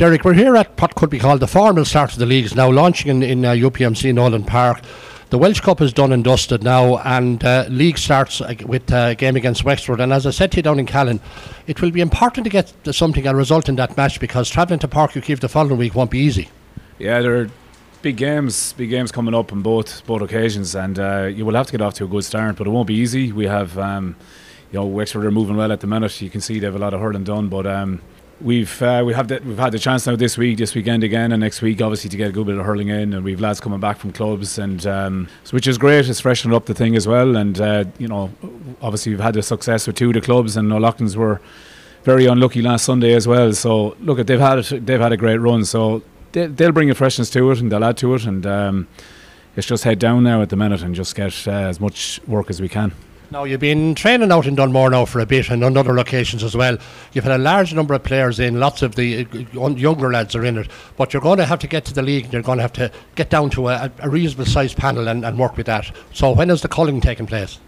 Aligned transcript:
Derek, 0.00 0.24
we're 0.24 0.32
here 0.32 0.56
at 0.56 0.80
what 0.80 0.94
could 0.94 1.10
be 1.10 1.18
called 1.18 1.40
the 1.40 1.46
formal 1.46 1.84
start 1.84 2.14
of 2.14 2.18
the 2.18 2.24
leagues 2.24 2.54
now, 2.54 2.70
launching 2.70 3.10
in, 3.10 3.22
in 3.22 3.44
uh, 3.44 3.50
UPMC 3.50 4.14
Nolan 4.14 4.44
Park. 4.44 4.80
The 5.28 5.36
Walsh 5.36 5.60
Cup 5.60 5.82
is 5.82 5.92
done 5.92 6.10
and 6.10 6.24
dusted 6.24 6.64
now, 6.64 6.96
and 7.00 7.44
uh, 7.44 7.66
league 7.68 7.98
starts 7.98 8.40
uh, 8.40 8.54
with 8.64 8.90
uh, 8.90 9.08
a 9.10 9.14
game 9.14 9.36
against 9.36 9.62
Wexford. 9.62 10.00
And 10.00 10.10
as 10.10 10.26
I 10.26 10.30
said 10.30 10.52
to 10.52 10.56
you 10.56 10.62
down 10.62 10.78
in 10.78 10.86
Callan, 10.86 11.20
it 11.66 11.82
will 11.82 11.90
be 11.90 12.00
important 12.00 12.44
to 12.44 12.50
get 12.50 12.72
something, 12.90 13.26
a 13.26 13.34
result 13.34 13.68
in 13.68 13.76
that 13.76 13.94
match, 13.98 14.20
because 14.20 14.48
travelling 14.48 14.78
to 14.78 14.88
Uí 14.88 15.22
Chaoimh 15.22 15.40
the 15.40 15.50
following 15.50 15.76
week 15.76 15.94
won't 15.94 16.10
be 16.10 16.20
easy. 16.20 16.48
Yeah, 16.98 17.20
there 17.20 17.38
are 17.38 17.50
big 18.00 18.16
games, 18.16 18.72
big 18.72 18.88
games 18.88 19.12
coming 19.12 19.34
up 19.34 19.52
on 19.52 19.60
both 19.60 20.06
both 20.06 20.22
occasions, 20.22 20.74
and 20.74 20.98
uh, 20.98 21.24
you 21.24 21.44
will 21.44 21.56
have 21.56 21.66
to 21.66 21.72
get 21.72 21.82
off 21.82 21.92
to 21.96 22.04
a 22.04 22.08
good 22.08 22.24
start, 22.24 22.56
but 22.56 22.66
it 22.66 22.70
won't 22.70 22.88
be 22.88 22.94
easy. 22.94 23.32
We 23.32 23.44
have, 23.48 23.76
um, 23.78 24.16
you 24.72 24.78
know, 24.78 24.86
Wexford 24.86 25.26
are 25.26 25.30
moving 25.30 25.58
well 25.58 25.70
at 25.70 25.80
the 25.80 25.86
minute. 25.86 26.22
You 26.22 26.30
can 26.30 26.40
see 26.40 26.58
they 26.58 26.64
have 26.64 26.74
a 26.74 26.78
lot 26.78 26.94
of 26.94 27.00
hurling 27.00 27.24
done, 27.24 27.48
but. 27.50 27.66
Um, 27.66 28.00
we've 28.40 28.80
uh, 28.82 29.02
we 29.04 29.12
have 29.14 29.28
the, 29.28 29.40
we've 29.44 29.58
had 29.58 29.72
the 29.72 29.78
chance 29.78 30.06
now 30.06 30.16
this 30.16 30.36
week, 30.38 30.58
this 30.58 30.74
weekend 30.74 31.04
again, 31.04 31.32
and 31.32 31.40
next 31.40 31.62
week 31.62 31.80
obviously 31.80 32.10
to 32.10 32.16
get 32.16 32.28
a 32.28 32.32
good 32.32 32.46
bit 32.46 32.56
of 32.56 32.64
hurling 32.64 32.88
in, 32.88 33.12
and 33.12 33.24
we've 33.24 33.40
lads 33.40 33.60
coming 33.60 33.80
back 33.80 33.98
from 33.98 34.12
clubs, 34.12 34.58
and 34.58 34.86
um, 34.86 35.28
which 35.50 35.66
is 35.66 35.78
great. 35.78 36.08
It's 36.08 36.20
freshening 36.20 36.54
up 36.54 36.66
the 36.66 36.74
thing 36.74 36.96
as 36.96 37.06
well, 37.06 37.36
and 37.36 37.60
uh, 37.60 37.84
you 37.98 38.08
know, 38.08 38.30
obviously 38.82 39.12
we've 39.12 39.20
had 39.20 39.34
the 39.34 39.42
success 39.42 39.86
with 39.86 39.96
two 39.96 40.08
of 40.08 40.14
the 40.14 40.20
clubs, 40.20 40.56
and 40.56 40.72
O'Loughlin's 40.72 41.16
were 41.16 41.40
very 42.04 42.26
unlucky 42.26 42.62
last 42.62 42.84
Sunday 42.84 43.14
as 43.14 43.28
well. 43.28 43.52
So 43.52 43.96
look, 44.00 44.24
they've 44.26 44.40
had 44.40 44.64
they've 44.64 45.00
had 45.00 45.12
a 45.12 45.16
great 45.16 45.38
run, 45.38 45.64
so 45.64 46.02
they, 46.32 46.46
will 46.46 46.72
bring 46.72 46.90
a 46.90 46.94
freshness 46.94 47.30
to 47.30 47.50
it, 47.50 47.60
and 47.60 47.70
they'll 47.70 47.84
add 47.84 47.96
to 47.98 48.14
it, 48.14 48.24
and 48.24 48.46
um, 48.46 48.88
it's 49.56 49.66
just 49.66 49.84
head 49.84 49.98
down 49.98 50.24
now 50.24 50.42
at 50.42 50.48
the 50.48 50.56
minute 50.56 50.82
and 50.82 50.94
just 50.94 51.14
get 51.14 51.46
uh, 51.46 51.50
as 51.50 51.80
much 51.80 52.20
work 52.26 52.50
as 52.50 52.60
we 52.60 52.68
can. 52.68 52.92
Now, 53.32 53.44
you've 53.44 53.60
been 53.60 53.94
training 53.94 54.32
out 54.32 54.46
in 54.46 54.56
Dunmore 54.56 54.90
now 54.90 55.04
for 55.04 55.20
a 55.20 55.26
bit 55.26 55.50
and 55.50 55.62
on 55.62 55.76
other 55.76 55.94
locations 55.94 56.42
as 56.42 56.56
well. 56.56 56.76
You've 57.12 57.22
had 57.22 57.38
a 57.38 57.42
large 57.42 57.72
number 57.72 57.94
of 57.94 58.02
players 58.02 58.40
in, 58.40 58.58
lots 58.58 58.82
of 58.82 58.96
the 58.96 59.24
uh, 59.54 59.68
younger 59.68 60.10
lads 60.10 60.34
are 60.34 60.44
in 60.44 60.58
it, 60.58 60.68
but 60.96 61.12
you're 61.12 61.22
going 61.22 61.38
to 61.38 61.44
have 61.44 61.60
to 61.60 61.68
get 61.68 61.84
to 61.84 61.94
the 61.94 62.02
league 62.02 62.24
and 62.24 62.32
you're 62.32 62.42
going 62.42 62.58
to 62.58 62.62
have 62.62 62.72
to 62.72 62.90
get 63.14 63.30
down 63.30 63.48
to 63.50 63.68
a, 63.68 63.92
a 64.00 64.10
reasonable 64.10 64.46
sized 64.46 64.76
panel 64.76 65.06
and, 65.06 65.24
and, 65.24 65.38
work 65.38 65.56
with 65.56 65.66
that. 65.66 65.94
So, 66.12 66.32
when 66.32 66.50
is 66.50 66.62
the 66.62 66.68
culling 66.68 67.00
taking 67.00 67.26
place? 67.26 67.60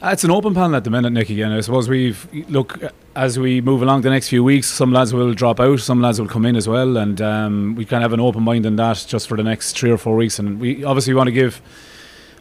Uh, 0.00 0.10
it's 0.12 0.22
an 0.22 0.30
open 0.30 0.54
panel 0.54 0.76
at 0.76 0.84
the 0.84 0.90
minute, 0.90 1.10
Nicky, 1.10 1.42
and 1.42 1.52
I 1.52 1.62
suppose 1.62 1.88
we've 1.88 2.28
look 2.48 2.78
as 3.16 3.40
we 3.40 3.60
move 3.60 3.82
along 3.82 4.02
the 4.02 4.10
next 4.10 4.28
few 4.28 4.44
weeks. 4.44 4.68
Some 4.68 4.92
lads 4.92 5.12
will 5.12 5.34
drop 5.34 5.58
out, 5.58 5.80
some 5.80 6.00
lads 6.00 6.20
will 6.20 6.28
come 6.28 6.46
in 6.46 6.54
as 6.54 6.68
well, 6.68 6.96
and 6.96 7.20
um, 7.20 7.74
we 7.74 7.84
kind 7.84 8.04
of 8.04 8.12
have 8.12 8.12
an 8.12 8.24
open 8.24 8.44
mind 8.44 8.66
on 8.66 8.76
that 8.76 9.04
just 9.08 9.26
for 9.26 9.36
the 9.36 9.42
next 9.42 9.76
three 9.76 9.90
or 9.90 9.98
four 9.98 10.14
weeks. 10.14 10.38
And 10.38 10.60
we 10.60 10.84
obviously 10.84 11.14
want 11.14 11.26
to 11.26 11.32
give 11.32 11.60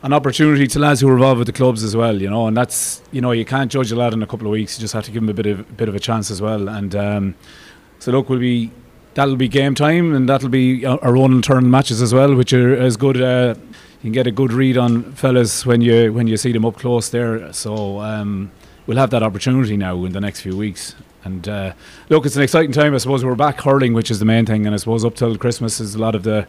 an 0.04 0.14
opportunity 0.14 0.68
to 0.68 0.80
lads 0.80 1.02
who 1.02 1.10
are 1.10 1.14
involved 1.14 1.40
with 1.40 1.48
the 1.48 1.54
clubs 1.54 1.84
as 1.84 1.96
well, 1.96 2.22
you 2.22 2.30
know, 2.30 2.48
and 2.48 2.56
that's 2.56 3.02
you 3.12 3.22
know 3.22 3.32
you 3.32 3.46
can't 3.46 3.72
judge 3.72 3.92
a 3.92 3.96
lad 3.96 4.14
in 4.14 4.22
a 4.22 4.28
couple 4.28 4.48
of 4.48 4.52
weeks. 4.52 4.78
You 4.78 4.82
just 4.82 4.94
have 4.94 5.04
to 5.06 5.12
give 5.12 5.24
him 5.24 5.30
a 5.30 5.34
bit 5.34 5.46
of 5.46 5.78
bit 5.78 5.90
of 5.90 5.96
a 5.96 6.00
chance 6.00 6.30
as 6.32 6.42
well. 6.42 6.70
And 6.70 6.96
um, 6.96 7.36
so 8.00 8.12
look, 8.12 8.30
we'll 8.30 8.40
be 8.40 8.72
that'll 9.16 9.36
be 9.36 9.48
game 9.48 9.76
time, 9.76 10.14
and 10.14 10.30
that'll 10.30 10.50
be 10.50 10.86
our 10.86 11.18
own 11.18 11.42
turn 11.42 11.72
matches 11.72 12.02
as 12.02 12.14
well, 12.14 12.36
which 12.36 12.54
are 12.54 12.76
as 12.76 12.98
good. 12.98 13.22
Uh, 13.22 13.56
you 13.98 14.02
can 14.04 14.12
get 14.12 14.28
a 14.28 14.32
good 14.32 14.54
read 14.54 14.78
on 14.78 15.12
fellas 15.14 15.66
when 15.66 15.82
you 15.82 16.14
when 16.14 16.28
you 16.28 16.38
see 16.38 16.52
them 16.52 16.66
up 16.66 16.76
close 16.76 17.10
there. 17.10 17.52
So 17.52 18.00
um, 18.00 18.52
we'll 18.86 18.98
have 18.98 19.10
that 19.10 19.24
opportunity 19.24 19.76
now 19.78 20.04
in 20.06 20.12
the 20.12 20.22
next 20.22 20.42
few 20.42 20.56
weeks. 20.56 20.96
And 21.24 21.48
uh, 21.50 21.74
look, 22.10 22.26
it's 22.26 22.36
an 22.36 22.44
exciting 22.44 22.72
time. 22.72 22.94
I 22.94 23.00
suppose 23.00 23.26
we're 23.26 23.36
back 23.36 23.60
hurling, 23.62 23.94
which 23.94 24.12
is 24.12 24.20
the 24.20 24.26
main 24.26 24.46
thing. 24.46 24.66
And 24.66 24.74
I 24.74 24.78
suppose 24.78 25.04
up 25.04 25.16
till 25.16 25.38
Christmas 25.38 25.80
is 25.80 25.96
a 25.96 26.00
lot 26.00 26.16
of 26.16 26.24
the 26.24 26.48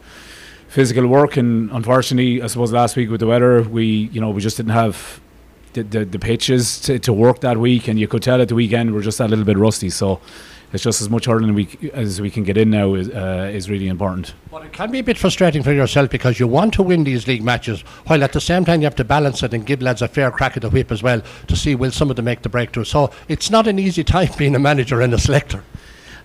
physical 0.69 1.07
work. 1.07 1.35
And 1.35 1.69
unfortunately, 1.71 2.41
I 2.41 2.47
suppose 2.47 2.71
last 2.71 2.95
week 2.95 3.09
with 3.09 3.19
the 3.19 3.27
weather, 3.27 3.63
we 3.63 3.85
you 3.85 4.21
know 4.21 4.29
we 4.29 4.41
just 4.41 4.57
didn't 4.57 4.71
have 4.71 5.19
the 5.73 5.83
the, 5.83 6.05
the 6.05 6.19
pitches 6.19 6.79
to, 6.81 6.99
to 6.99 7.11
work 7.11 7.41
that 7.41 7.57
week, 7.57 7.87
and 7.87 7.99
you 7.99 8.07
could 8.07 8.23
tell 8.23 8.41
at 8.41 8.47
the 8.47 8.55
weekend 8.55 8.93
we're 8.93 9.01
just 9.01 9.19
a 9.19 9.27
little 9.27 9.45
bit 9.45 9.57
rusty. 9.57 9.89
So 9.89 10.21
it's 10.71 10.83
just 10.83 11.01
as 11.01 11.09
much 11.09 11.25
hurling 11.25 11.55
we, 11.55 11.67
as 11.93 12.21
we 12.21 12.29
can 12.29 12.43
get 12.43 12.55
in 12.55 12.69
now 12.69 12.93
is, 12.93 13.09
uh, 13.09 13.49
is 13.51 13.69
really 13.69 13.87
important. 13.87 14.33
But 14.51 14.65
it 14.65 14.73
can 14.73 14.91
be 14.91 14.99
a 14.99 15.03
bit 15.03 15.17
frustrating 15.17 15.63
for 15.63 15.73
yourself 15.73 16.11
because 16.11 16.39
you 16.39 16.47
want 16.47 16.75
to 16.75 16.83
win 16.83 17.03
these 17.03 17.27
league 17.27 17.43
matches, 17.43 17.81
while 18.05 18.23
at 18.23 18.33
the 18.33 18.41
same 18.41 18.65
time 18.65 18.81
you 18.81 18.85
have 18.85 18.95
to 18.97 19.03
balance 19.03 19.41
it 19.41 19.53
and 19.53 19.65
give 19.65 19.81
lads 19.81 20.03
a 20.03 20.07
fair 20.07 20.29
crack 20.29 20.55
at 20.55 20.61
the 20.61 20.69
whip 20.69 20.91
as 20.91 21.01
well 21.01 21.23
to 21.47 21.55
see 21.55 21.73
will 21.73 21.91
some 21.91 22.11
of 22.11 22.15
them 22.17 22.25
make 22.25 22.43
the 22.43 22.49
breakthrough. 22.49 22.83
So 22.83 23.09
it's 23.27 23.49
not 23.49 23.67
an 23.67 23.79
easy 23.79 24.03
time 24.03 24.29
being 24.37 24.55
a 24.55 24.59
manager 24.59 25.01
and 25.01 25.13
a 25.13 25.17
selector. 25.17 25.63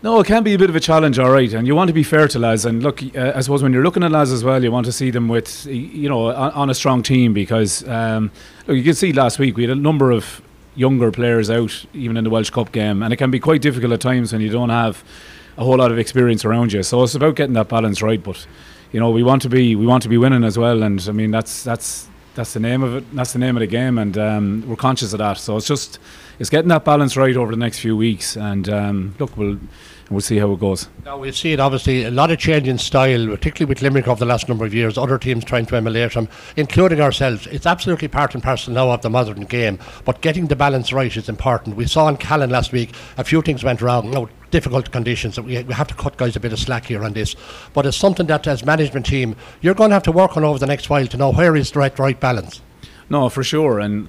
No, 0.05 0.21
it 0.21 0.27
can 0.27 0.43
be 0.43 0.53
a 0.53 0.59
bit 0.59 0.69
of 0.69 0.77
a 0.77 0.81
challenge, 0.81 1.19
all 1.19 1.31
right. 1.31 1.51
And 1.55 1.67
you 1.67 1.75
want 1.75 1.89
to 1.89 1.95
be 1.95 2.03
fair 2.03 2.29
to 2.29 2.39
lads. 2.39 2.67
And 2.67 2.83
look, 2.83 3.03
uh, 3.17 3.33
I 3.35 3.41
suppose 3.41 3.63
when 3.63 3.73
you're 3.73 3.83
looking 3.83 4.03
at 4.03 4.13
lads 4.13 4.33
as 4.33 4.45
well, 4.45 4.63
you 4.63 4.71
want 4.71 4.85
to 4.85 4.93
see 4.93 5.11
them 5.11 5.29
with, 5.29 5.65
you 5.65 6.11
know, 6.11 6.27
on, 6.27 6.53
on 6.53 6.69
a 6.69 6.75
strong 6.75 7.03
team 7.03 7.33
because 7.33 7.89
um, 7.89 8.31
look, 8.67 8.77
you 8.77 8.83
can 8.83 8.93
see 8.93 9.15
last 9.15 9.39
week 9.39 9.57
we 9.57 9.63
had 9.63 9.71
a 9.71 9.75
number 9.75 10.11
of 10.11 10.43
younger 10.75 11.11
players 11.11 11.49
out, 11.49 11.87
even 11.95 12.19
in 12.19 12.25
the 12.25 12.29
Walsh 12.29 12.51
Cup 12.51 12.71
game, 12.71 13.03
and 13.03 13.15
it 13.15 13.17
can 13.17 13.31
be 13.31 13.41
quite 13.41 13.63
difficult 13.63 13.95
at 13.95 14.03
times 14.03 14.31
when 14.31 14.43
you 14.43 14.51
don't 14.51 14.69
have 14.69 15.03
a 15.57 15.65
whole 15.65 15.79
lot 15.79 15.91
of 15.91 15.99
experience 15.99 16.45
around 16.45 16.75
you. 16.75 16.83
So 16.83 17.03
it's 17.03 17.15
about 17.15 17.37
getting 17.37 17.55
that 17.55 17.71
balance 17.71 18.03
right. 18.03 18.23
But 18.23 18.47
you 18.93 19.01
know, 19.01 19.09
we 19.09 19.23
want 19.23 19.41
to 19.41 19.49
be 19.49 19.75
we 19.75 19.87
want 19.87 20.03
to 20.03 20.11
be 20.11 20.19
winning 20.19 20.45
as 20.45 20.59
well, 20.59 20.83
and 20.83 21.03
I 21.09 21.13
mean 21.13 21.31
that's 21.31 21.65
that's 21.65 22.11
that's 22.35 22.53
the 22.53 22.61
name 22.61 22.83
of 22.83 22.97
it. 22.97 23.15
That's 23.15 23.33
the 23.33 23.39
name 23.39 23.57
of 23.57 23.61
the 23.61 23.67
game, 23.67 23.99
and 23.99 24.17
um, 24.19 24.65
we're 24.69 24.77
conscious 24.77 25.13
of 25.13 25.19
that. 25.19 25.39
So 25.39 25.57
it's 25.57 25.67
just 25.67 25.99
it's 26.39 26.51
getting 26.51 26.69
that 26.69 26.85
balance 26.85 27.17
right 27.17 27.37
over 27.37 27.51
the 27.51 27.57
next 27.57 27.79
few 27.79 27.97
weeks. 27.97 28.37
And 28.37 28.69
um, 28.69 29.15
look, 29.19 29.37
we'll 29.37 29.59
we'll 30.11 30.21
see 30.21 30.39
how 30.39 30.53
it 30.53 30.61
goes. 30.61 30.89
Now 31.05 31.19
we 31.19 31.33
see 31.33 31.53
it 31.53 31.61
obviously 31.61 32.05
a 32.05 32.11
lot 32.11 32.31
of 32.31 32.39
change 32.39 32.69
in 32.69 32.79
style, 32.79 33.27
particularly 33.29 33.69
with 33.69 33.83
Limerick 33.83 34.09
over 34.09 34.19
the 34.19 34.27
last 34.27 34.49
number 34.49 34.65
of 34.65 34.75
years. 34.75 34.99
Other 34.99 35.19
teams 35.19 35.45
trying 35.45 35.67
to 35.67 35.77
emulate 35.77 36.13
them, 36.13 36.29
including 36.57 37.01
ourselves. 37.01 37.47
It's 37.49 37.67
absolutely 37.67 38.09
part 38.09 38.35
and 38.35 38.43
parcel 38.43 38.75
now 38.75 38.91
of 38.91 39.03
the 39.03 39.11
modern 39.11 39.45
game. 39.45 39.79
But 40.05 40.21
getting 40.21 40.47
the 40.47 40.57
balance 40.57 40.93
right 40.93 41.15
is 41.17 41.29
important. 41.29 41.77
We 41.77 41.87
saw 41.87 42.09
in 42.09 42.17
Callan 42.17 42.51
last 42.51 42.73
week 42.73 42.95
a 43.17 43.25
few 43.25 43.43
things 43.43 43.65
went 43.65 43.81
wrong. 43.81 44.11
No, 44.11 44.29
difficult 44.51 44.93
conditions. 44.93 45.39
We, 45.41 45.63
we 45.63 45.75
have 45.75 45.89
to 45.89 45.95
cut 45.95 46.17
guys 46.17 46.37
a 46.37 46.41
bit 46.41 46.53
of 46.53 46.59
slack 46.59 46.87
here 46.87 47.05
on 47.05 47.13
this. 47.13 47.35
But 47.73 47.87
it's 47.87 47.97
something 47.97 48.27
that, 48.27 48.47
as 48.47 48.65
management 48.65 49.07
team, 49.07 49.37
you're 49.61 49.75
going 49.75 49.91
to 49.91 49.95
have 49.95 50.03
to 50.05 50.13
work 50.13 50.37
on 50.37 50.45
over 50.45 50.59
the 50.59 50.67
next 50.67 50.91
while 50.91 51.07
to 51.07 51.17
know 51.17 51.33
where 51.33 51.57
is 51.57 51.73
the 51.73 51.81
right 51.81 51.99
right 51.99 52.19
balance. 52.19 52.61
No, 53.11 53.29
for 53.29 53.45
sure, 53.45 53.81
and 53.81 54.09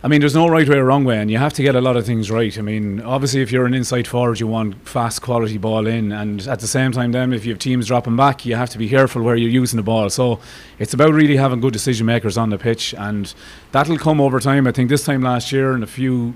I 0.00 0.06
mean, 0.06 0.20
there's 0.20 0.34
no 0.34 0.46
right 0.46 0.68
way 0.68 0.76
or 0.76 0.84
wrong 0.84 1.04
way, 1.04 1.18
and 1.18 1.28
you 1.28 1.38
have 1.38 1.52
to 1.54 1.62
get 1.62 1.74
a 1.74 1.80
lot 1.80 1.96
of 1.96 2.06
things 2.06 2.30
right. 2.30 2.56
I 2.56 2.62
mean, 2.62 3.00
obviously, 3.00 3.42
if 3.42 3.50
you're 3.50 3.66
an 3.66 3.74
inside 3.74 4.06
forward, 4.06 4.38
you 4.38 4.46
want 4.46 4.88
fast, 4.88 5.22
quality 5.22 5.58
ball 5.58 5.88
in, 5.88 6.12
and 6.12 6.46
at 6.46 6.60
the 6.60 6.68
same 6.68 6.92
time, 6.92 7.10
then 7.10 7.32
if 7.32 7.44
you 7.44 7.52
have 7.52 7.58
teams 7.58 7.88
dropping 7.88 8.14
back, 8.14 8.46
you 8.46 8.54
have 8.54 8.70
to 8.70 8.78
be 8.78 8.88
careful 8.88 9.22
where 9.22 9.34
you're 9.34 9.50
using 9.50 9.76
the 9.76 9.82
ball. 9.82 10.08
So 10.08 10.38
it's 10.78 10.94
about 10.94 11.14
really 11.14 11.36
having 11.36 11.60
good 11.60 11.72
decision 11.72 12.06
makers 12.06 12.38
on 12.38 12.50
the 12.50 12.58
pitch, 12.58 12.94
and 12.96 13.34
that'll 13.72 13.98
come 13.98 14.20
over 14.20 14.38
time. 14.38 14.68
I 14.68 14.72
think 14.72 14.88
this 14.88 15.04
time 15.04 15.22
last 15.22 15.50
year, 15.50 15.72
and 15.72 15.82
a 15.82 15.88
few 15.88 16.34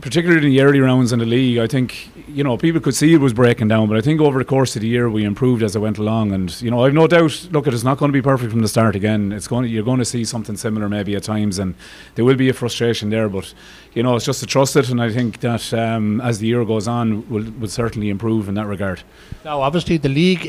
particularly 0.00 0.46
in 0.46 0.52
the 0.52 0.60
early 0.60 0.80
rounds 0.80 1.12
in 1.12 1.18
the 1.18 1.26
league, 1.26 1.58
I 1.58 1.66
think 1.66 2.10
you 2.28 2.42
know 2.42 2.56
people 2.56 2.80
could 2.80 2.94
see 2.94 3.14
it 3.14 3.20
was 3.20 3.32
breaking 3.32 3.68
down, 3.68 3.88
but 3.88 3.96
I 3.96 4.00
think 4.00 4.20
over 4.20 4.38
the 4.38 4.44
course 4.44 4.74
of 4.76 4.82
the 4.82 4.88
year 4.88 5.08
we 5.08 5.24
improved 5.24 5.62
as 5.62 5.76
it 5.76 5.78
went 5.78 5.98
along, 5.98 6.32
and 6.32 6.60
you 6.60 6.70
know 6.70 6.84
I've 6.84 6.92
no 6.92 7.06
doubt. 7.06 7.48
Look, 7.52 7.66
it's 7.66 7.84
not 7.84 7.98
going 7.98 8.10
to 8.10 8.12
be 8.12 8.22
perfect 8.22 8.50
from 8.50 8.62
the 8.62 8.68
start 8.68 8.96
again. 8.96 9.32
It's 9.32 9.48
going 9.48 9.64
to, 9.64 9.68
you're 9.68 9.84
going 9.84 9.98
to 9.98 10.04
see 10.04 10.24
something 10.24 10.56
similar 10.56 10.88
maybe 10.88 11.14
at 11.14 11.22
times, 11.22 11.58
and 11.58 11.74
there 12.14 12.24
will 12.24 12.36
be 12.36 12.48
a 12.48 12.52
frustration 12.52 13.10
there. 13.10 13.28
But 13.28 13.54
you 13.94 14.02
know 14.02 14.16
it's 14.16 14.24
just 14.26 14.40
to 14.40 14.46
trust 14.46 14.76
it, 14.76 14.90
and 14.90 15.00
I 15.00 15.10
think 15.10 15.40
that 15.40 15.72
um, 15.72 16.20
as 16.20 16.38
the 16.38 16.48
year 16.48 16.64
goes 16.64 16.88
on, 16.88 17.28
will 17.30 17.50
will 17.58 17.68
certainly 17.68 18.10
improve 18.10 18.48
in 18.48 18.54
that 18.54 18.66
regard. 18.66 19.02
Now, 19.44 19.60
obviously, 19.62 19.96
the 19.96 20.08
league 20.08 20.44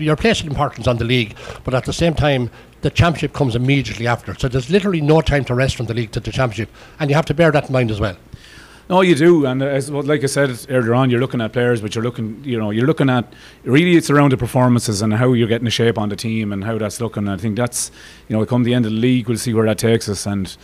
you're 0.00 0.16
placing 0.16 0.48
importance 0.48 0.86
on 0.86 0.98
the 0.98 1.04
league, 1.04 1.36
but 1.64 1.74
at 1.74 1.84
the 1.84 1.92
same 1.92 2.14
time, 2.14 2.50
the 2.82 2.90
championship 2.90 3.32
comes 3.32 3.54
immediately 3.54 4.06
after. 4.06 4.34
So 4.34 4.48
there's 4.48 4.70
literally 4.70 5.00
no 5.00 5.20
time 5.20 5.44
to 5.44 5.54
rest 5.54 5.76
from 5.76 5.86
the 5.86 5.94
league 5.94 6.12
to 6.12 6.20
the 6.20 6.32
championship, 6.32 6.74
and 6.98 7.08
you 7.10 7.16
have 7.16 7.26
to 7.26 7.34
bear 7.34 7.50
that 7.52 7.68
in 7.68 7.72
mind 7.72 7.90
as 7.90 8.00
well. 8.00 8.16
No, 8.90 9.02
you 9.02 9.14
do, 9.14 9.46
and 9.46 9.62
as 9.62 9.88
well, 9.88 10.02
like 10.02 10.24
I 10.24 10.26
said 10.26 10.66
earlier 10.68 10.94
on, 10.94 11.10
you're 11.10 11.20
looking 11.20 11.40
at 11.40 11.52
players, 11.52 11.80
but 11.80 11.94
you're 11.94 12.02
looking, 12.02 12.42
you 12.42 12.58
know, 12.58 12.72
you're 12.72 12.88
looking 12.88 13.08
at 13.08 13.32
really 13.62 13.94
it's 13.94 14.10
around 14.10 14.32
the 14.32 14.36
performances 14.36 15.00
and 15.00 15.14
how 15.14 15.32
you're 15.32 15.46
getting 15.46 15.66
the 15.66 15.70
shape 15.70 15.96
on 15.96 16.08
the 16.08 16.16
team 16.16 16.52
and 16.52 16.64
how 16.64 16.76
that's 16.76 17.00
looking. 17.00 17.28
I 17.28 17.36
think 17.36 17.56
that's, 17.56 17.92
you 18.28 18.36
know, 18.36 18.44
come 18.44 18.64
the 18.64 18.74
end 18.74 18.86
of 18.86 18.90
the 18.90 18.98
league, 18.98 19.28
we'll 19.28 19.38
see 19.38 19.54
where 19.54 19.64
that 19.66 19.78
takes 19.78 20.08
us. 20.08 20.26
And 20.26 20.56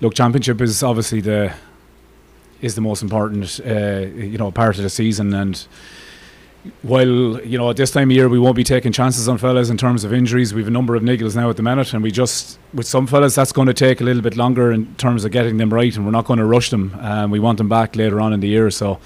look, 0.00 0.14
championship 0.14 0.60
is 0.60 0.80
obviously 0.84 1.20
the 1.20 1.54
is 2.60 2.76
the 2.76 2.80
most 2.80 3.02
important, 3.02 3.58
uh, 3.66 4.06
you 4.14 4.38
know, 4.38 4.52
part 4.52 4.76
of 4.76 4.84
the 4.84 4.88
season 4.88 5.34
and 5.34 5.66
while 6.82 7.40
you 7.44 7.58
know 7.58 7.70
at 7.70 7.76
this 7.76 7.90
time 7.90 8.10
of 8.10 8.16
year 8.16 8.28
we 8.28 8.38
won't 8.38 8.54
be 8.54 8.64
taking 8.64 8.92
chances 8.92 9.28
on 9.28 9.36
fellas 9.38 9.68
in 9.68 9.76
terms 9.76 10.04
of 10.04 10.12
injuries, 10.12 10.54
we've 10.54 10.68
a 10.68 10.70
number 10.70 10.94
of 10.94 11.02
niggles 11.02 11.34
now 11.34 11.50
at 11.50 11.56
the 11.56 11.62
minute, 11.62 11.92
and 11.92 12.02
we 12.02 12.10
just 12.10 12.58
with 12.72 12.86
some 12.86 13.06
fellas 13.06 13.34
that's 13.34 13.52
going 13.52 13.66
to 13.66 13.74
take 13.74 14.00
a 14.00 14.04
little 14.04 14.22
bit 14.22 14.36
longer 14.36 14.70
in 14.70 14.94
terms 14.94 15.24
of 15.24 15.32
getting 15.32 15.56
them 15.56 15.72
right, 15.72 15.96
and 15.96 16.04
we're 16.04 16.12
not 16.12 16.24
going 16.24 16.38
to 16.38 16.44
rush 16.44 16.70
them. 16.70 16.96
Um, 17.00 17.30
we 17.30 17.40
want 17.40 17.58
them 17.58 17.68
back 17.68 17.96
later 17.96 18.20
on 18.20 18.32
in 18.32 18.40
the 18.40 18.48
year, 18.48 18.70
so 18.70 19.00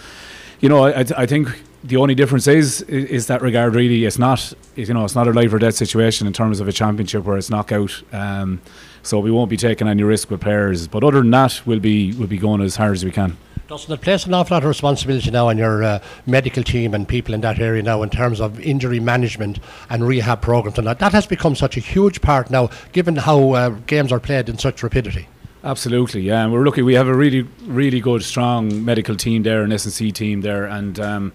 you 0.60 0.68
know 0.68 0.84
I, 0.84 1.04
I 1.16 1.26
think 1.26 1.62
the 1.82 1.96
only 1.96 2.14
difference 2.14 2.46
is 2.46 2.82
is 2.82 3.26
that 3.28 3.40
regard 3.40 3.74
really 3.74 4.04
it's 4.04 4.18
not 4.18 4.52
you 4.74 4.92
know 4.92 5.04
it's 5.04 5.14
not 5.14 5.26
a 5.26 5.32
life 5.32 5.52
or 5.52 5.58
death 5.58 5.76
situation 5.76 6.26
in 6.26 6.32
terms 6.34 6.60
of 6.60 6.68
a 6.68 6.72
championship 6.72 7.24
where 7.24 7.38
it's 7.38 7.50
knockout. 7.50 8.02
Um, 8.12 8.60
so 9.02 9.20
we 9.20 9.30
won't 9.30 9.48
be 9.48 9.56
taking 9.56 9.86
any 9.86 10.02
risk 10.02 10.30
with 10.30 10.40
players, 10.40 10.88
but 10.88 11.04
other 11.04 11.20
than 11.20 11.30
that, 11.30 11.62
we'll 11.64 11.80
be 11.80 12.12
we'll 12.14 12.28
be 12.28 12.38
going 12.38 12.60
as 12.60 12.76
hard 12.76 12.92
as 12.94 13.04
we 13.04 13.12
can. 13.12 13.38
Doesn't 13.68 13.92
it 13.92 14.00
place 14.00 14.26
an 14.26 14.34
awful 14.34 14.54
lot 14.54 14.62
of 14.62 14.68
responsibility 14.68 15.28
now 15.32 15.48
on 15.48 15.58
your 15.58 15.82
uh, 15.82 15.98
medical 16.24 16.62
team 16.62 16.94
and 16.94 17.08
people 17.08 17.34
in 17.34 17.40
that 17.40 17.58
area 17.58 17.82
now 17.82 18.00
in 18.04 18.10
terms 18.10 18.40
of 18.40 18.60
injury 18.60 19.00
management 19.00 19.58
and 19.90 20.06
rehab 20.06 20.40
programs 20.40 20.78
and 20.78 20.86
that? 20.86 21.00
That 21.00 21.10
has 21.10 21.26
become 21.26 21.56
such 21.56 21.76
a 21.76 21.80
huge 21.80 22.20
part 22.20 22.48
now, 22.48 22.70
given 22.92 23.16
how 23.16 23.54
uh, 23.54 23.70
games 23.88 24.12
are 24.12 24.20
played 24.20 24.48
in 24.48 24.56
such 24.56 24.84
rapidity. 24.84 25.26
Absolutely, 25.64 26.20
yeah. 26.20 26.44
And 26.44 26.52
we're 26.52 26.64
lucky 26.64 26.82
we 26.82 26.94
have 26.94 27.08
a 27.08 27.14
really, 27.14 27.42
really 27.64 27.98
good, 27.98 28.22
strong 28.22 28.84
medical 28.84 29.16
team 29.16 29.42
there, 29.42 29.64
an 29.64 29.72
S&C 29.72 30.12
team 30.12 30.42
there, 30.42 30.66
and 30.66 31.00
um, 31.00 31.32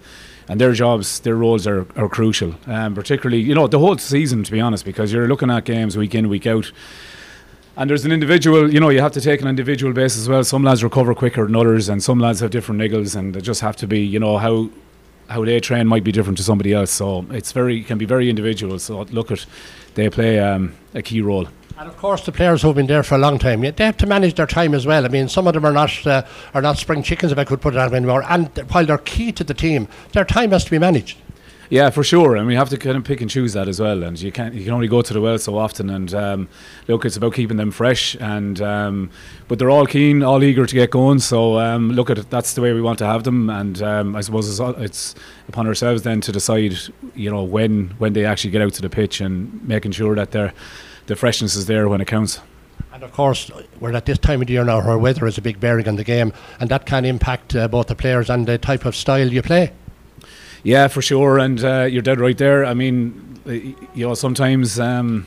and 0.48 0.58
their 0.58 0.72
jobs, 0.72 1.20
their 1.20 1.36
roles 1.36 1.66
are, 1.66 1.86
are 1.96 2.08
crucial. 2.08 2.54
Um, 2.66 2.94
particularly, 2.94 3.42
you 3.42 3.54
know, 3.54 3.66
the 3.66 3.78
whole 3.78 3.98
season, 3.98 4.42
to 4.44 4.50
be 4.50 4.60
honest, 4.60 4.86
because 4.86 5.12
you're 5.12 5.28
looking 5.28 5.50
at 5.50 5.66
games 5.66 5.98
week 5.98 6.14
in, 6.14 6.30
week 6.30 6.46
out. 6.46 6.72
And 7.76 7.88
there's 7.88 8.04
an 8.04 8.12
individual, 8.12 8.72
you 8.72 8.80
know, 8.80 8.90
you 8.90 9.00
have 9.00 9.12
to 9.12 9.20
take 9.20 9.40
an 9.40 9.48
individual 9.48 9.94
basis 9.94 10.22
as 10.22 10.28
well. 10.28 10.44
Some 10.44 10.62
lads 10.62 10.84
recover 10.84 11.14
quicker 11.14 11.46
than 11.46 11.56
others, 11.56 11.88
and 11.88 12.02
some 12.02 12.18
lads 12.18 12.40
have 12.40 12.50
different 12.50 12.80
niggles, 12.80 13.16
and 13.16 13.34
they 13.34 13.40
just 13.40 13.62
have 13.62 13.76
to 13.76 13.86
be, 13.86 14.00
you 14.00 14.20
know, 14.20 14.36
how 14.38 14.68
how 15.28 15.44
they 15.44 15.58
train 15.60 15.86
might 15.86 16.04
be 16.04 16.12
different 16.12 16.36
to 16.36 16.44
somebody 16.44 16.74
else. 16.74 16.90
So 16.90 17.24
it's 17.30 17.52
very 17.52 17.82
can 17.82 17.96
be 17.96 18.04
very 18.04 18.28
individual. 18.28 18.78
So 18.78 19.02
look 19.04 19.30
at 19.30 19.46
they 19.94 20.10
play 20.10 20.38
um, 20.38 20.74
a 20.94 21.00
key 21.00 21.22
role. 21.22 21.48
And 21.78 21.88
of 21.88 21.96
course, 21.96 22.26
the 22.26 22.32
players 22.32 22.60
who've 22.60 22.76
been 22.76 22.86
there 22.86 23.02
for 23.02 23.14
a 23.14 23.18
long 23.18 23.38
time, 23.38 23.62
they 23.62 23.84
have 23.84 23.96
to 23.96 24.06
manage 24.06 24.34
their 24.34 24.46
time 24.46 24.74
as 24.74 24.86
well. 24.86 25.06
I 25.06 25.08
mean, 25.08 25.28
some 25.28 25.46
of 25.46 25.54
them 25.54 25.64
are 25.64 25.72
not 25.72 26.06
uh, 26.06 26.22
are 26.52 26.60
not 26.60 26.76
spring 26.76 27.02
chickens, 27.02 27.32
if 27.32 27.38
I 27.38 27.44
could 27.44 27.62
put 27.62 27.72
it 27.72 27.76
that 27.76 27.90
way 27.90 27.96
anymore. 27.96 28.22
And 28.28 28.48
while 28.68 28.84
they're 28.84 28.98
key 28.98 29.32
to 29.32 29.44
the 29.44 29.54
team, 29.54 29.88
their 30.12 30.26
time 30.26 30.50
has 30.50 30.64
to 30.64 30.70
be 30.70 30.78
managed. 30.78 31.16
Yeah, 31.72 31.88
for 31.88 32.04
sure, 32.04 32.36
and 32.36 32.46
we 32.46 32.54
have 32.54 32.68
to 32.68 32.76
kind 32.76 32.98
of 32.98 33.04
pick 33.04 33.22
and 33.22 33.30
choose 33.30 33.54
that 33.54 33.66
as 33.66 33.80
well. 33.80 34.02
And 34.02 34.20
you 34.20 34.30
can't, 34.30 34.52
you 34.52 34.62
can 34.62 34.74
only 34.74 34.88
go 34.88 35.00
to 35.00 35.10
the 35.14 35.22
well 35.22 35.38
so 35.38 35.56
often. 35.56 35.88
And 35.88 36.12
um, 36.12 36.48
look, 36.86 37.06
it's 37.06 37.16
about 37.16 37.32
keeping 37.32 37.56
them 37.56 37.70
fresh. 37.70 38.14
And 38.16 38.60
um, 38.60 39.10
but 39.48 39.58
they're 39.58 39.70
all 39.70 39.86
keen, 39.86 40.22
all 40.22 40.44
eager 40.44 40.66
to 40.66 40.74
get 40.74 40.90
going. 40.90 41.20
So 41.20 41.58
um, 41.58 41.90
look 41.90 42.10
at 42.10 42.18
it, 42.18 42.28
that's 42.28 42.52
the 42.52 42.60
way 42.60 42.74
we 42.74 42.82
want 42.82 42.98
to 42.98 43.06
have 43.06 43.24
them. 43.24 43.48
And 43.48 43.80
um, 43.80 44.14
I 44.14 44.20
suppose 44.20 44.50
it's, 44.50 44.60
it's, 44.82 45.14
upon 45.48 45.66
ourselves 45.66 46.02
then 46.02 46.20
to 46.20 46.30
decide, 46.30 46.76
you 47.14 47.30
know, 47.30 47.42
when 47.42 47.94
when 47.96 48.12
they 48.12 48.26
actually 48.26 48.50
get 48.50 48.60
out 48.60 48.74
to 48.74 48.82
the 48.82 48.90
pitch 48.90 49.22
and 49.22 49.66
making 49.66 49.92
sure 49.92 50.14
that 50.14 50.32
their 50.32 50.52
the 51.06 51.16
freshness 51.16 51.56
is 51.56 51.64
there 51.64 51.88
when 51.88 52.02
it 52.02 52.06
counts. 52.06 52.38
And 52.92 53.02
of 53.02 53.12
course, 53.12 53.50
we're 53.80 53.94
at 53.94 54.04
this 54.04 54.18
time 54.18 54.42
of 54.42 54.48
the 54.48 54.52
year 54.52 54.64
now 54.64 54.86
where 54.86 54.98
weather 54.98 55.26
is 55.26 55.38
a 55.38 55.42
big 55.42 55.58
bearing 55.58 55.88
on 55.88 55.96
the 55.96 56.04
game, 56.04 56.34
and 56.60 56.68
that 56.68 56.84
can 56.84 57.06
impact 57.06 57.56
uh, 57.56 57.66
both 57.66 57.86
the 57.86 57.94
players 57.94 58.28
and 58.28 58.46
the 58.46 58.58
type 58.58 58.84
of 58.84 58.94
style 58.94 59.32
you 59.32 59.40
play. 59.40 59.72
Yeah, 60.62 60.86
for 60.88 61.02
sure, 61.02 61.38
and 61.38 61.62
uh, 61.64 61.82
you're 61.90 62.02
dead 62.02 62.20
right 62.20 62.38
there. 62.38 62.64
I 62.64 62.74
mean, 62.74 63.40
you 63.46 64.06
know, 64.06 64.14
sometimes 64.14 64.78
um, 64.78 65.26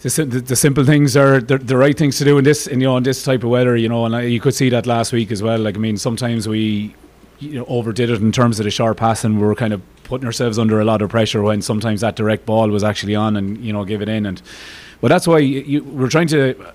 the, 0.00 0.24
the, 0.24 0.56
simple 0.56 0.84
things 0.84 1.16
are 1.16 1.40
the, 1.40 1.58
the, 1.58 1.76
right 1.76 1.96
things 1.96 2.16
to 2.18 2.24
do 2.24 2.38
in 2.38 2.44
this, 2.44 2.66
in, 2.66 2.80
you 2.80 2.86
know, 2.86 2.96
in 2.96 3.02
this 3.02 3.22
type 3.22 3.44
of 3.44 3.50
weather. 3.50 3.76
You 3.76 3.90
know, 3.90 4.06
and 4.06 4.16
I, 4.16 4.22
you 4.22 4.40
could 4.40 4.54
see 4.54 4.70
that 4.70 4.86
last 4.86 5.12
week 5.12 5.30
as 5.30 5.42
well. 5.42 5.58
Like, 5.58 5.76
I 5.76 5.78
mean, 5.78 5.98
sometimes 5.98 6.48
we, 6.48 6.94
you 7.40 7.58
know, 7.58 7.66
overdid 7.68 8.08
it 8.08 8.22
in 8.22 8.32
terms 8.32 8.58
of 8.58 8.64
the 8.64 8.70
sharp 8.70 8.96
passing. 8.96 9.38
We 9.38 9.46
were 9.46 9.54
kind 9.54 9.74
of 9.74 9.82
putting 10.04 10.26
ourselves 10.26 10.58
under 10.58 10.80
a 10.80 10.84
lot 10.84 11.02
of 11.02 11.10
pressure 11.10 11.42
when 11.42 11.60
sometimes 11.60 12.00
that 12.00 12.16
direct 12.16 12.46
ball 12.46 12.70
was 12.70 12.82
actually 12.82 13.14
on, 13.14 13.36
and 13.36 13.58
you 13.58 13.74
know, 13.74 13.84
give 13.84 14.00
it 14.00 14.08
in. 14.08 14.24
And 14.24 14.40
but 15.02 15.08
that's 15.08 15.26
why 15.26 15.38
you, 15.38 15.60
you, 15.60 15.84
we're 15.84 16.08
trying 16.08 16.28
to 16.28 16.72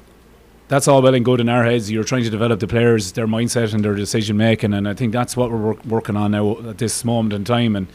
that's 0.68 0.88
all 0.88 1.02
well 1.02 1.14
and 1.14 1.24
good 1.24 1.40
in 1.40 1.50
our 1.50 1.64
heads. 1.64 1.92
You're 1.92 2.04
trying 2.04 2.24
to 2.24 2.30
develop 2.30 2.60
the 2.60 2.68
players, 2.68 3.12
their 3.12 3.28
mindset, 3.28 3.74
and 3.74 3.84
their 3.84 3.96
decision 3.96 4.38
making, 4.38 4.74
and 4.74 4.88
I 4.88 4.94
think 4.94 5.14
that's 5.14 5.38
what 5.38 5.52
we're 5.52 5.58
work- 5.58 5.86
working 5.86 6.18
on 6.18 6.32
now 6.32 6.58
at 6.68 6.78
this 6.80 7.06
moment 7.06 7.34
in 7.34 7.44
time. 7.44 7.76
And 7.76 7.88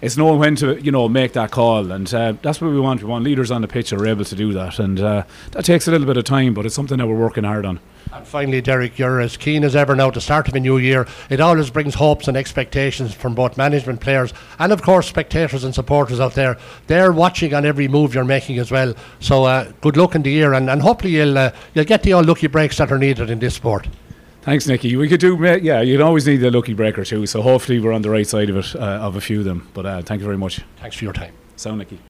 it's 0.00 0.16
knowing 0.16 0.38
when 0.38 0.56
to, 0.56 0.80
you 0.82 0.92
know, 0.92 1.08
make 1.08 1.32
that 1.32 1.50
call, 1.50 1.90
and 1.92 2.12
uh, 2.12 2.34
that's 2.42 2.60
what 2.60 2.70
we 2.70 2.80
want. 2.80 3.02
We 3.02 3.08
want 3.08 3.24
leaders 3.24 3.50
on 3.50 3.62
the 3.62 3.68
pitch 3.68 3.90
that 3.90 4.00
are 4.00 4.06
able 4.06 4.24
to 4.24 4.34
do 4.34 4.52
that, 4.52 4.78
and 4.78 5.00
uh, 5.00 5.24
that 5.52 5.64
takes 5.64 5.88
a 5.88 5.90
little 5.90 6.06
bit 6.06 6.16
of 6.16 6.24
time, 6.24 6.54
but 6.54 6.66
it's 6.66 6.74
something 6.74 6.98
that 6.98 7.06
we're 7.06 7.16
working 7.16 7.44
hard 7.44 7.64
on. 7.64 7.80
And 8.12 8.26
finally, 8.26 8.60
Derek, 8.60 8.98
you're 8.98 9.20
as 9.20 9.36
keen 9.36 9.64
as 9.64 9.74
ever 9.74 9.96
now 9.96 10.10
to 10.10 10.20
start 10.20 10.48
of 10.48 10.54
a 10.54 10.60
new 10.60 10.78
year. 10.78 11.06
It 11.28 11.40
always 11.40 11.70
brings 11.70 11.94
hopes 11.94 12.28
and 12.28 12.36
expectations 12.36 13.12
from 13.12 13.34
both 13.34 13.56
management, 13.56 14.00
players, 14.00 14.32
and 14.58 14.72
of 14.72 14.80
course 14.80 15.08
spectators 15.08 15.64
and 15.64 15.74
supporters 15.74 16.20
out 16.20 16.34
there. 16.34 16.56
They're 16.86 17.12
watching 17.12 17.52
on 17.52 17.66
every 17.66 17.88
move 17.88 18.14
you're 18.14 18.24
making 18.24 18.58
as 18.58 18.70
well. 18.70 18.94
So 19.20 19.44
uh, 19.44 19.72
good 19.80 19.96
luck 19.96 20.14
in 20.14 20.22
the 20.22 20.30
year, 20.30 20.52
and, 20.54 20.70
and 20.70 20.80
hopefully 20.80 21.12
you'll 21.12 21.36
uh, 21.36 21.50
you'll 21.74 21.84
get 21.84 22.04
the 22.04 22.12
all 22.12 22.22
lucky 22.22 22.46
breaks 22.46 22.78
that 22.78 22.92
are 22.92 22.98
needed 22.98 23.28
in 23.28 23.38
this 23.38 23.54
sport. 23.54 23.88
Thanks, 24.46 24.68
Nicky. 24.68 24.94
We 24.94 25.08
could 25.08 25.18
do, 25.18 25.36
yeah. 25.60 25.80
You'd 25.80 26.00
always 26.00 26.24
need 26.24 26.40
a 26.44 26.52
lucky 26.52 26.72
break 26.72 26.96
or 26.96 27.04
two. 27.04 27.26
So 27.26 27.42
hopefully 27.42 27.80
we're 27.80 27.92
on 27.92 28.02
the 28.02 28.10
right 28.10 28.24
side 28.24 28.48
of 28.48 28.56
it, 28.56 28.76
uh, 28.76 28.78
of 28.78 29.16
a 29.16 29.20
few 29.20 29.40
of 29.40 29.44
them. 29.44 29.68
But 29.74 29.86
uh, 29.86 30.02
thank 30.02 30.20
you 30.20 30.24
very 30.24 30.38
much. 30.38 30.60
Thanks 30.76 30.96
for 30.96 31.02
your 31.02 31.12
time. 31.12 31.32
Sound, 31.56 31.78
Nicky. 31.78 31.98